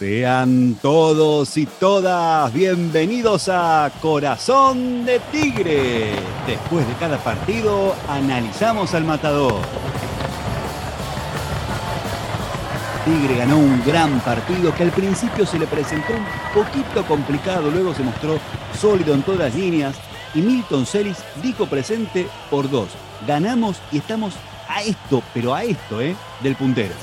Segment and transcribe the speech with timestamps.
[0.00, 6.12] Sean todos y todas bienvenidos a Corazón de Tigre.
[6.46, 9.60] Después de cada partido analizamos al matador.
[13.04, 17.92] Tigre ganó un gran partido que al principio se le presentó un poquito complicado, luego
[17.92, 18.38] se mostró
[18.80, 19.96] sólido en todas las líneas
[20.34, 22.88] y Milton Celis dijo presente por dos.
[23.26, 24.32] Ganamos y estamos
[24.66, 26.16] a esto, pero a esto, ¿eh?
[26.42, 26.94] Del puntero.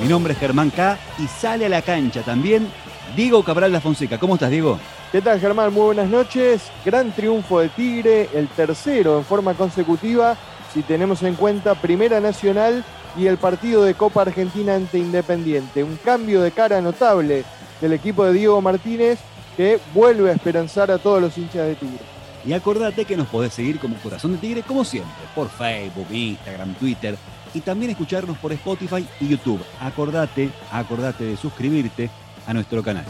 [0.00, 2.66] Mi nombre es Germán K y sale a la cancha también
[3.14, 4.16] Diego Cabral La Fonseca.
[4.18, 4.78] ¿Cómo estás, Diego?
[5.12, 5.74] ¿Qué tal, Germán?
[5.74, 6.70] Muy buenas noches.
[6.86, 10.38] Gran triunfo de Tigre, el tercero en forma consecutiva,
[10.72, 12.82] si tenemos en cuenta Primera Nacional
[13.14, 15.84] y el partido de Copa Argentina ante Independiente.
[15.84, 17.44] Un cambio de cara notable
[17.82, 19.18] del equipo de Diego Martínez
[19.54, 22.19] que vuelve a esperanzar a todos los hinchas de Tigre.
[22.44, 26.74] Y acordate que nos podés seguir como Corazón de Tigre, como siempre, por Facebook, Instagram,
[26.74, 27.16] Twitter
[27.52, 29.60] y también escucharnos por Spotify y YouTube.
[29.80, 32.10] Acordate, acordate de suscribirte
[32.46, 33.04] a nuestro canal.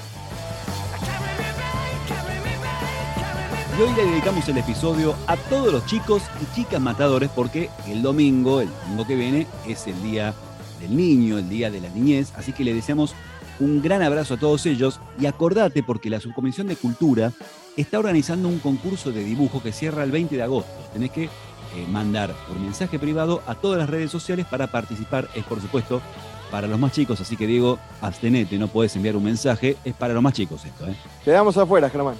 [3.78, 8.02] Y hoy le dedicamos el episodio a todos los chicos y chicas matadores porque el
[8.02, 10.34] domingo, el domingo que viene, es el día
[10.80, 13.14] del niño, el día de la niñez, así que le deseamos
[13.60, 17.32] un gran abrazo a todos ellos y acordate porque la Subcomisión de Cultura
[17.76, 20.72] está organizando un concurso de dibujo que cierra el 20 de agosto.
[20.92, 25.28] Tenés que eh, mandar por mensaje privado a todas las redes sociales para participar.
[25.34, 26.00] Es por supuesto
[26.50, 30.14] para los más chicos, así que digo, abstenete, no puedes enviar un mensaje, es para
[30.14, 30.86] los más chicos esto.
[30.88, 30.96] ¿eh?
[31.24, 32.16] Quedamos afuera, Germán.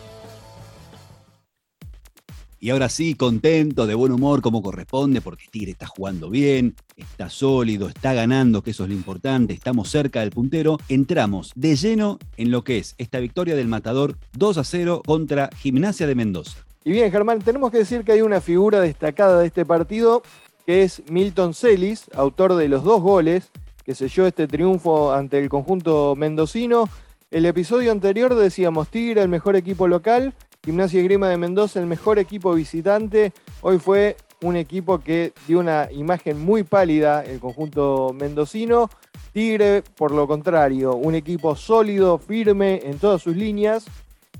[2.62, 7.30] Y ahora sí, contento, de buen humor, como corresponde, porque Tigre está jugando bien, está
[7.30, 10.76] sólido, está ganando, que eso es lo importante, estamos cerca del puntero.
[10.90, 15.48] Entramos de lleno en lo que es esta victoria del Matador 2 a 0 contra
[15.56, 16.58] Gimnasia de Mendoza.
[16.84, 20.22] Y bien, Germán, tenemos que decir que hay una figura destacada de este partido,
[20.66, 23.50] que es Milton Celis, autor de los dos goles
[23.86, 26.90] que selló este triunfo ante el conjunto mendocino.
[27.30, 30.34] El episodio anterior decíamos Tigre, el mejor equipo local,
[30.64, 33.32] Gimnasia y Grima de Mendoza, el mejor equipo visitante.
[33.62, 38.90] Hoy fue un equipo que dio una imagen muy pálida, el conjunto mendocino.
[39.32, 43.86] Tigre, por lo contrario, un equipo sólido, firme en todas sus líneas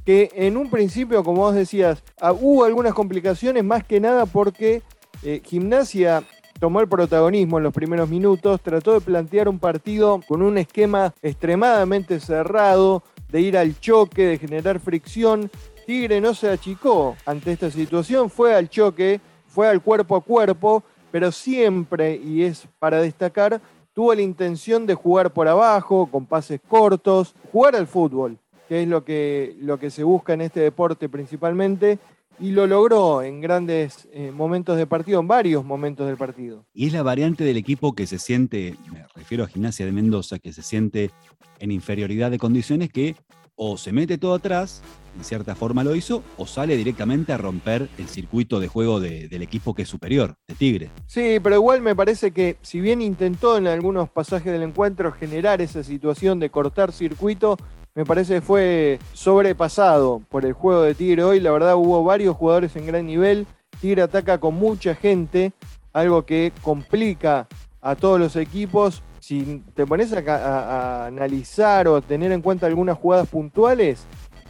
[0.04, 4.82] que en un principio, como vos decías, ah, hubo algunas complicaciones, más que nada porque
[5.22, 6.22] eh, Gimnasia
[6.58, 11.14] tomó el protagonismo en los primeros minutos, trató de plantear un partido con un esquema
[11.22, 15.50] extremadamente cerrado, de ir al choque, de generar fricción.
[15.90, 20.84] Tigre no se achicó ante esta situación, fue al choque, fue al cuerpo a cuerpo,
[21.10, 23.60] pero siempre, y es para destacar,
[23.92, 28.88] tuvo la intención de jugar por abajo, con pases cortos, jugar al fútbol que es
[28.88, 31.98] lo que, lo que se busca en este deporte principalmente,
[32.38, 36.64] y lo logró en grandes eh, momentos de partido, en varios momentos del partido.
[36.72, 40.38] Y es la variante del equipo que se siente, me refiero a Gimnasia de Mendoza,
[40.38, 41.10] que se siente
[41.58, 43.16] en inferioridad de condiciones que
[43.62, 44.80] o se mete todo atrás,
[45.14, 49.42] en cierta forma lo hizo, o sale directamente a romper el circuito de juego del
[49.42, 50.90] equipo que es superior, de Tigre.
[51.04, 55.60] Sí, pero igual me parece que si bien intentó en algunos pasajes del encuentro generar
[55.60, 57.58] esa situación de cortar circuito,
[57.94, 61.38] me parece que fue sobrepasado por el juego de Tigre hoy.
[61.38, 63.46] La verdad hubo varios jugadores en gran nivel.
[63.82, 65.52] Tigre ataca con mucha gente,
[65.92, 67.46] algo que complica
[67.82, 69.02] a todos los equipos.
[69.20, 74.06] Si te pones a, analizar o tener en cuenta algunas jugadas puntuales,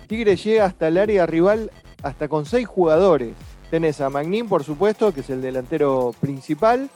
[0.06, 1.70] Tigre llega hasta el área rival
[2.02, 3.34] hasta con seis jugadores.
[3.70, 6.88] Tenés a Magnín, por supuesto, que es el delantero principal.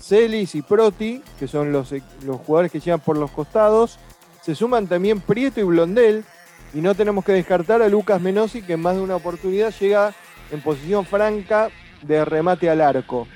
[0.00, 3.98] Celis y Proti, que son los, los jugadores que llegan por los costados.
[4.42, 6.24] Se suman también Prieto y Blondel.
[6.74, 10.14] Y no tenemos que descartar a Lucas Menosi, que en más de una oportunidad llega
[10.50, 11.68] en posición franca
[12.02, 13.26] de remate al arco.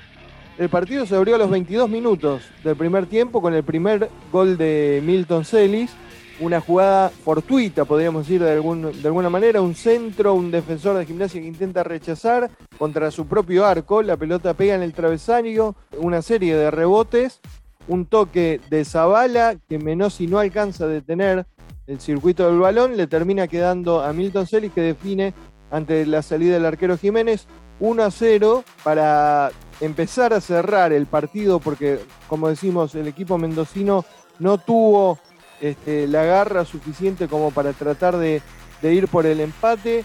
[0.57, 4.57] El partido se abrió a los 22 minutos del primer tiempo con el primer gol
[4.57, 5.91] de Milton Celis.
[6.39, 9.61] Una jugada fortuita, podríamos decir de, alguna manera.
[9.61, 14.01] Un centro, un defensor de gimnasia que intenta rechazar contra su propio arco.
[14.01, 15.75] La pelota pega en el travesaño.
[15.97, 17.39] Una serie de rebotes
[17.87, 21.45] un toque de Zavala que Menosi no alcanza a detener
[21.87, 25.33] el circuito del balón, le termina quedando a Milton Celis que define
[25.71, 27.47] ante la salida del arquero Jiménez
[27.79, 29.51] 1 a 0 para
[29.81, 34.05] empezar a cerrar el partido porque como decimos el equipo mendocino
[34.39, 35.19] no tuvo
[35.61, 38.41] este, la garra suficiente como para tratar de,
[38.83, 40.03] ir por el empate.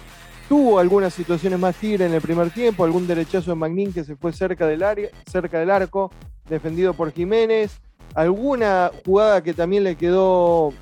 [0.48, 4.16] Tuvo algunas situaciones más tigre en el primer tiempo, algún derechazo de Magnín que se
[4.16, 6.10] fue cerca del, área, cerca del arco,
[6.48, 7.80] defendido por Jiménez.
[8.14, 10.72] Alguna jugada que también le quedó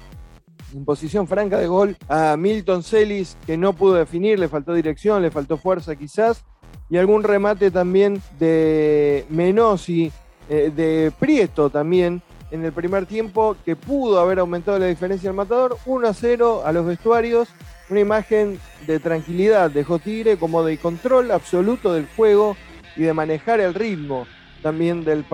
[0.75, 5.22] en posición franca de gol a Milton Celis, que no pudo definir, le faltó dirección,
[5.22, 6.44] le faltó fuerza quizás.
[6.88, 10.11] Y algún remate también de Menosi,
[10.49, 15.37] eh, de Prieto también, en el primer tiempo que pudo haber aumentado la diferencia al
[15.37, 15.76] matador.
[15.87, 17.49] 1 a 0 a los vestuarios.
[17.88, 22.56] Una imagen de tranquilidad dejó Tigre como de control absoluto del juego
[22.96, 24.26] y de manejar el ritmo
[24.62, 25.25] también del,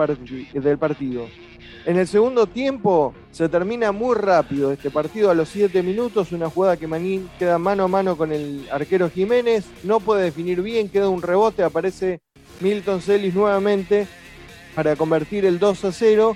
[0.53, 1.27] del partido.
[1.87, 6.49] En el segundo tiempo se termina muy rápido este partido a los 7 minutos, una
[6.49, 10.89] jugada que Manín queda mano a mano con el arquero Jiménez, no puede definir bien,
[10.89, 12.19] queda un rebote, aparece
[12.59, 14.05] Milton Celis nuevamente
[14.75, 16.35] para convertir el 2 a 0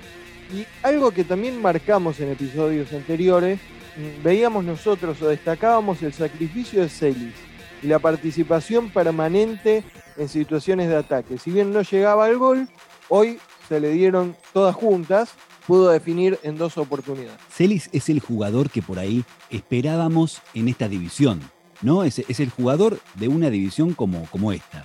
[0.54, 3.60] y algo que también marcamos en episodios anteriores,
[3.98, 7.34] mm, veíamos nosotros o destacábamos el sacrificio de Celis
[7.82, 9.84] y la participación permanente
[10.16, 11.36] en situaciones de ataque.
[11.36, 12.68] Si bien no llegaba al gol,
[13.10, 13.38] hoy
[13.68, 15.30] se le dieron todas juntas,
[15.66, 17.40] pudo definir en dos oportunidades.
[17.50, 21.40] Celis es el jugador que por ahí esperábamos en esta división,
[21.80, 22.04] ¿no?
[22.04, 24.84] Es, es el jugador de una división como, como esta.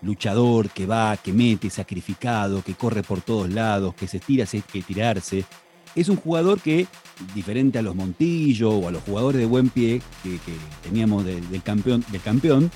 [0.00, 4.58] Luchador, que va, que mete, sacrificado, que corre por todos lados, que se tira si
[4.58, 5.44] hay que tirarse.
[5.94, 6.86] Es un jugador que,
[7.34, 10.38] diferente a los Montillo o a los jugadores de buen pie que,
[10.82, 12.70] teníamos del, campeón, del campeón,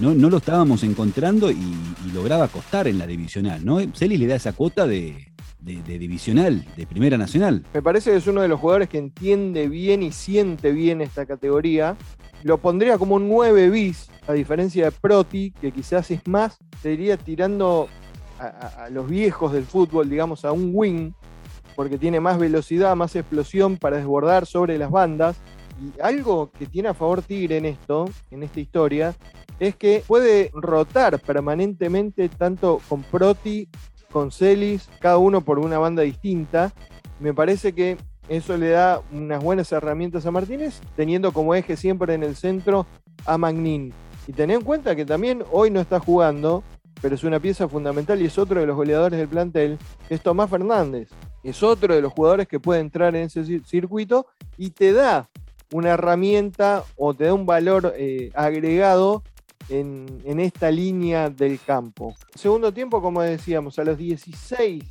[0.00, 1.64] no, no lo estábamos encontrando y,
[2.12, 3.80] lograba costar en la divisional, ¿no?
[3.92, 7.64] Celis le da esa cuota de, divisional, de primera nacional.
[7.74, 11.26] Me parece que es uno de los jugadores que entiende bien y siente bien esta
[11.26, 11.96] categoría.
[12.44, 16.90] Lo pondría como un 9 bis, a diferencia de Proti, que quizás es más, te
[16.90, 17.88] diría tirando
[18.38, 21.10] a, a los viejos del fútbol, digamos, a un wing,
[21.74, 25.36] porque tiene más velocidad, más explosión para desbordar sobre las bandas.
[25.82, 29.16] Y algo que tiene a favor Tigre en esto, en esta historia,
[29.60, 33.68] es que puede rotar permanentemente tanto con Proti,
[34.10, 36.72] con Celis, cada uno por una banda distinta.
[37.20, 37.96] Me parece que
[38.28, 42.86] eso le da unas buenas herramientas a Martínez, teniendo como eje siempre en el centro
[43.26, 43.92] a Magnin.
[44.26, 46.62] Y tened en cuenta que también hoy no está jugando,
[47.02, 49.78] pero es una pieza fundamental y es otro de los goleadores del plantel,
[50.08, 51.10] es Tomás Fernández.
[51.42, 54.26] Es otro de los jugadores que puede entrar en ese circuito
[54.56, 55.28] y te da
[55.72, 59.22] una herramienta o te da un valor eh, agregado
[59.68, 62.14] en, esta línea del campo.
[62.34, 64.84] Segundo tiempo, como decíamos, a los 16,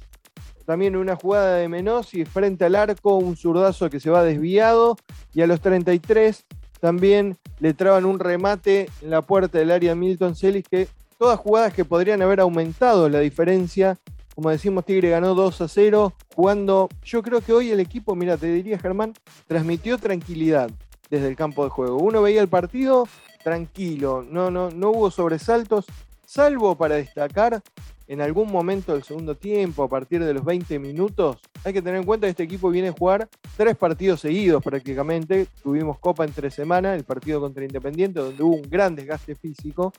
[0.65, 4.97] también una jugada de Menossi frente al arco, un zurdazo que se va desviado,
[5.33, 6.45] y a los 33
[6.79, 10.87] también le traban un remate en la puerta del área Milton Celis, que
[11.17, 13.97] todas jugadas que podrían haber aumentado la diferencia.
[14.35, 18.35] Como decimos, Tigre ganó 2 a 0, jugando, yo creo que hoy el equipo, mira,
[18.35, 19.13] te diría Germán,
[19.47, 20.71] transmitió tranquilidad
[21.09, 21.97] desde el campo de juego.
[21.97, 23.07] Uno veía el partido
[23.43, 25.85] tranquilo, no, no, no hubo sobresaltos,
[26.25, 27.61] salvo para destacar
[28.07, 31.37] en algún momento del segundo tiempo, a partir de los 20 minutos.
[31.63, 35.47] Hay que tener en cuenta que este equipo viene a jugar tres partidos seguidos prácticamente.
[35.61, 39.93] Tuvimos Copa entre semana, el partido contra Independiente, donde hubo un gran desgaste físico.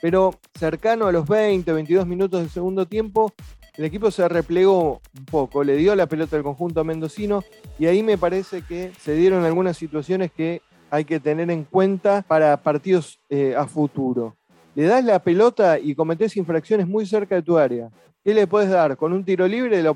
[0.00, 3.32] Pero cercano a los 20, 22 minutos del segundo tiempo,
[3.76, 7.44] el equipo se replegó un poco, le dio la pelota al conjunto mendocino
[7.78, 12.22] y ahí me parece que se dieron algunas situaciones que hay que tener en cuenta
[12.26, 14.36] para partidos eh, a futuro.
[14.74, 17.90] Le das la pelota y cometés infracciones muy cerca de tu área.
[18.24, 18.96] ¿Qué le puedes dar?
[18.96, 19.94] Con un tiro libre la,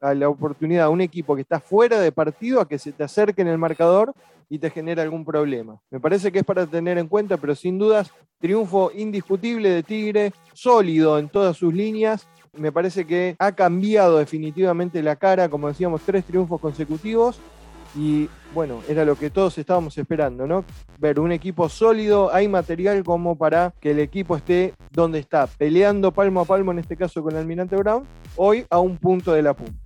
[0.00, 3.04] a la oportunidad a un equipo que está fuera de partido a que se te
[3.04, 4.14] acerque en el marcador
[4.48, 5.80] y te genere algún problema.
[5.90, 10.32] Me parece que es para tener en cuenta, pero sin dudas, triunfo indiscutible de Tigre,
[10.54, 12.26] sólido en todas sus líneas.
[12.52, 17.38] Me parece que ha cambiado definitivamente la cara, como decíamos, tres triunfos consecutivos
[17.94, 20.64] y bueno, era lo que todos estábamos esperando, ¿no?
[20.98, 26.12] Ver un equipo sólido, hay material como para que el equipo esté donde está, peleando
[26.12, 28.04] palmo a palmo, en este caso con el Almirante Brown,
[28.36, 29.78] hoy a un punto de la punta.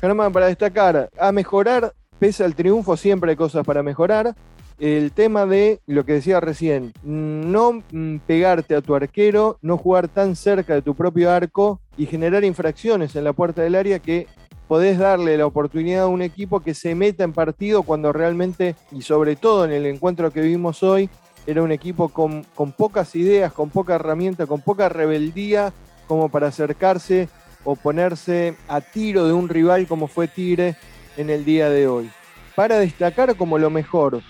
[0.00, 4.34] Germán, para destacar, a mejorar, pese al triunfo, siempre hay cosas para mejorar.
[4.78, 10.08] El tema de lo que decía recién, no mm, pegarte a tu arquero, no jugar
[10.08, 14.26] tan cerca de tu propio arco y generar infracciones en la puerta del área que
[14.68, 19.02] podés darle la oportunidad a un equipo que se meta en partido cuando realmente, y
[19.02, 21.08] sobre todo en el encuentro que vimos hoy,
[21.46, 22.44] era un equipo con,
[22.76, 25.72] pocas ideas, con poca herramienta, con poca rebeldía
[26.08, 27.28] como para acercarse
[27.64, 30.76] o ponerse a tiro de un rival como fue Tigre
[31.16, 32.10] en el día de hoy.
[32.54, 34.22] Para destacar como lo mejor,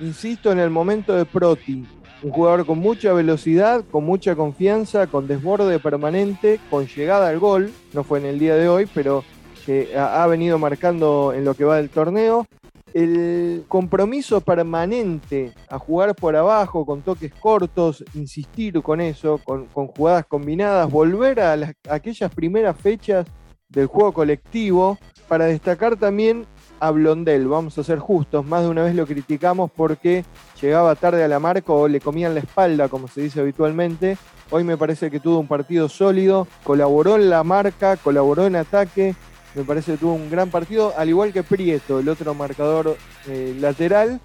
[0.00, 1.86] insisto en el momento de Proti,
[2.22, 7.72] un jugador con mucha velocidad, con mucha confianza, con desborde permanente, con llegada al gol,
[7.92, 9.22] no fue en el día de hoy, pero
[9.64, 12.46] que ha venido marcando en lo que va del torneo.
[12.92, 20.26] El compromiso permanente a jugar por abajo con toques cortos, insistir con eso, con, jugadas
[20.26, 21.56] combinadas, volver a,
[21.90, 23.26] aquellas primeras fechas
[23.68, 26.46] del juego colectivo, para destacar también
[26.78, 30.24] a Blondel, vamos a ser justos, más de una vez lo criticamos porque
[30.60, 34.18] llegaba tarde a la marca o le comían la espalda, como se dice habitualmente.
[34.50, 39.14] Hoy me parece que tuvo un partido sólido, colaboró en la marca, colaboró en ataque,
[39.54, 42.96] me parece que tuvo un gran partido, al igual que Prieto, el otro marcador
[43.28, 44.20] eh, lateral.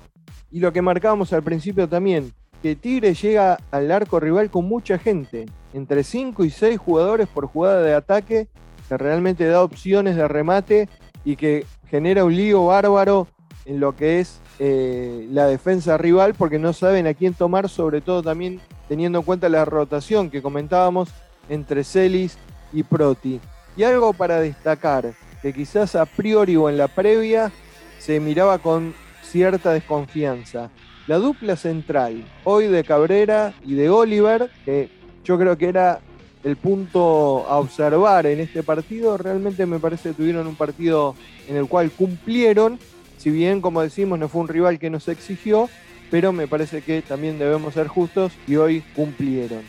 [0.51, 2.33] Y lo que marcábamos al principio también,
[2.63, 7.45] que Tigre llega al arco rival con mucha gente, entre 5 y 6 jugadores por
[7.45, 8.48] jugada de ataque,
[8.88, 10.89] que realmente da opciones de remate
[11.24, 13.27] y que genera un lío bárbaro
[13.65, 18.01] en lo que es eh, la defensa rival, porque no saben a quién tomar, sobre
[18.01, 21.09] todo también teniendo en cuenta la rotación que comentábamos
[21.50, 22.38] entre Celis
[22.74, 23.39] y Proti.
[23.77, 27.51] Y algo para destacar, que quizás a priori o en la previa
[27.97, 30.69] se miraba con cierta desconfianza.
[31.07, 34.89] La dupla central, hoy de Cabrera y de Oliver, que
[35.23, 36.01] yo creo que era
[36.43, 41.15] el punto a observar en este partido, realmente me parece que tuvieron un partido
[41.47, 42.79] en el cual cumplieron,
[43.17, 45.69] si bien como decimos no fue un rival que nos exigió,
[46.09, 49.61] pero me parece que también debemos ser justos y hoy cumplieron.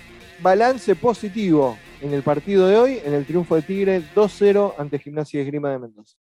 [0.43, 5.39] Balance positivo en el partido de hoy, en el triunfo de Tigre 2-0 ante Gimnasia
[5.39, 6.17] y Esgrima de Mendoza.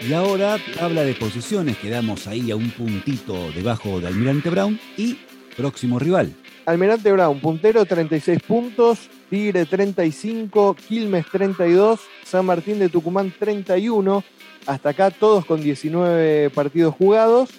[0.00, 5.18] Y ahora habla de posiciones, quedamos ahí a un puntito debajo de Almirante Brown y
[5.56, 6.32] próximo rival.
[6.66, 14.22] Almirante Brown, puntero 36 puntos, Tigre 35, Quilmes 32, San Martín de Tucumán 31.
[14.66, 17.50] Hasta acá todos con 19 partidos jugados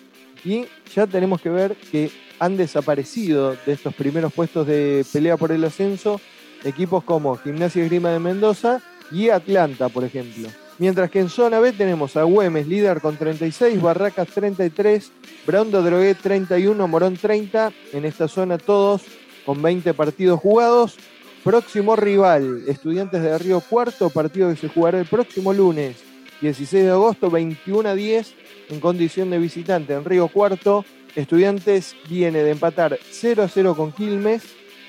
[0.46, 5.52] y ya tenemos que ver que han desaparecido de estos primeros puestos de pelea por
[5.52, 6.20] el ascenso
[6.64, 8.82] equipos como Gimnasia Grima de Mendoza
[9.12, 10.50] y Atlanta, por ejemplo.
[10.78, 15.12] Mientras que en zona B tenemos a Güemes, líder con 36, Barracas 33,
[15.46, 17.74] Brown de Drogué 31, Morón 30.
[17.92, 19.02] En esta zona todos
[19.46, 20.96] con 20 partidos jugados.
[21.44, 25.98] Próximo rival, Estudiantes de Río Cuarto, partido que se jugará el próximo lunes,
[26.42, 28.34] 16 de agosto, 21 a 10,
[28.70, 30.86] en condición de visitante en Río Cuarto.
[31.16, 34.44] Estudiantes viene de empatar 0 a 0 con Quilmes,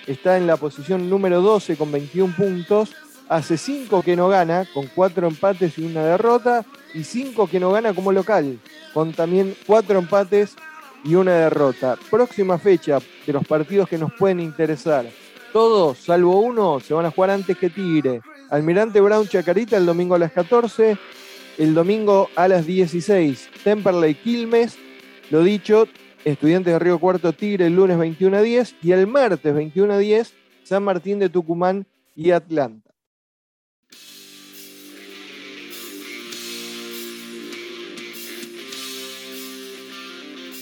[0.07, 2.95] está en la posición número 12 con 21 puntos
[3.31, 7.71] hace cinco que no gana, con cuatro empates y una derrota, y cinco que no
[7.71, 8.59] gana como local,
[8.93, 10.57] con también cuatro empates
[11.05, 11.97] y una derrota.
[12.11, 15.07] Próxima fecha de los partidos que nos pueden interesar.
[15.53, 18.21] Todos, salvo uno, se van a jugar antes que Tigre.
[18.50, 20.99] Almirante Brown Chacarita el domingo a las 14,
[21.59, 24.77] el domingo a las 16, Temperley Quilmes,
[25.31, 25.87] lo dicho,
[26.25, 29.99] Estudiantes de Río Cuarto Tigre el lunes 21 a 10 y el martes 21 a
[29.99, 30.35] 10,
[30.65, 32.91] San Martín de Tucumán y Atlanta.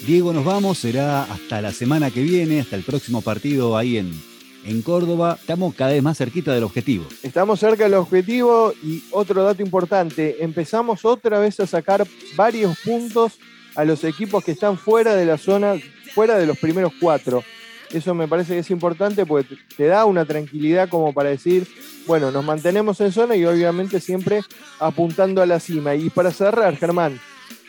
[0.07, 4.13] Diego, nos vamos, será hasta la semana que viene, hasta el próximo partido ahí en,
[4.65, 5.37] en Córdoba.
[5.41, 7.05] Estamos cada vez más cerquita del objetivo.
[7.23, 13.39] Estamos cerca del objetivo y otro dato importante, empezamos otra vez a sacar varios puntos
[13.79, 15.77] a los equipos que están fuera de la zona,
[16.13, 17.45] fuera de los primeros cuatro.
[17.93, 21.65] Eso me parece que es importante porque te da una tranquilidad como para decir,
[22.05, 24.41] bueno, nos mantenemos en zona y obviamente siempre
[24.81, 25.95] apuntando a la cima.
[25.95, 27.21] Y para cerrar, Germán,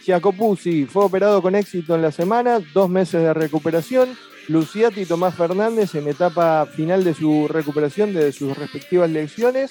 [0.04, 4.18] Giacopuzzi fue operado con éxito en la semana, dos meses de recuperación.
[4.48, 9.70] Luciati y Tomás Fernández en etapa final de su recuperación de sus respectivas lecciones.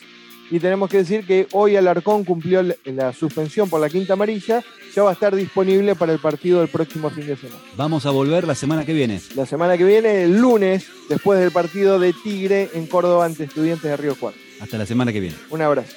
[0.50, 4.64] Y tenemos que decir que hoy Alarcón cumplió la suspensión por la quinta amarilla,
[4.94, 7.60] ya va a estar disponible para el partido del próximo fin de semana.
[7.76, 9.20] Vamos a volver la semana que viene.
[9.34, 13.90] La semana que viene, el lunes, después del partido de Tigre en Córdoba ante Estudiantes
[13.90, 14.38] de Río Cuarto.
[14.60, 15.36] Hasta la semana que viene.
[15.50, 15.94] Un abrazo.